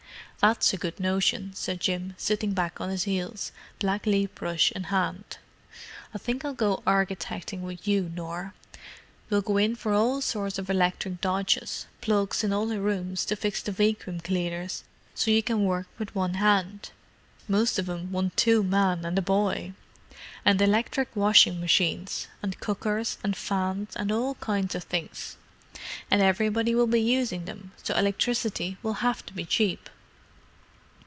"That's 0.41 0.73
a 0.73 0.77
good 0.77 0.99
notion," 0.99 1.53
said 1.53 1.79
Jim, 1.79 2.15
sitting 2.17 2.53
back 2.55 2.81
on 2.81 2.89
his 2.89 3.03
heels, 3.03 3.51
blacklead 3.77 4.33
brush 4.33 4.71
in 4.71 4.85
hand. 4.85 5.37
"I 6.15 6.17
think 6.17 6.43
I'll 6.43 6.55
go 6.55 6.77
architecting 6.87 7.59
with 7.59 7.87
you, 7.87 8.11
Nor. 8.15 8.55
We'll 9.29 9.43
go 9.43 9.57
in 9.57 9.75
for 9.75 9.93
all 9.93 10.19
sorts 10.19 10.57
of 10.57 10.67
electric 10.67 11.21
dodges; 11.21 11.85
plugs 12.01 12.43
in 12.43 12.51
all 12.51 12.65
the 12.65 12.81
rooms 12.81 13.23
to 13.25 13.35
fix 13.35 13.61
to 13.61 13.71
vacuum 13.71 14.19
cleaners 14.19 14.83
you 15.23 15.43
can 15.43 15.63
work 15.63 15.85
with 15.99 16.15
one 16.15 16.33
hand—most 16.33 17.77
of 17.77 17.87
'em 17.87 18.11
want 18.11 18.35
two 18.35 18.63
men 18.63 19.05
and 19.05 19.19
a 19.19 19.21
boy; 19.21 19.73
and 20.43 20.59
electric 20.59 21.15
washing 21.15 21.61
machines, 21.61 22.27
and 22.41 22.59
cookers, 22.59 23.19
and 23.23 23.37
fans 23.37 23.95
and 23.95 24.11
all 24.11 24.33
kinds 24.33 24.73
of 24.73 24.85
things. 24.85 25.37
And 26.09 26.19
everybody 26.19 26.73
will 26.73 26.87
be 26.87 26.99
using 26.99 27.45
them, 27.45 27.73
so 27.83 27.93
electricity 27.93 28.77
will 28.81 28.93
have 29.05 29.23
to 29.27 29.33
be 29.33 29.45
cheap." 29.45 29.87